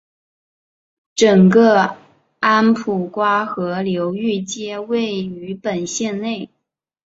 [1.13, 1.95] 整个
[2.39, 6.49] 安普瓜河流域皆位于本县内。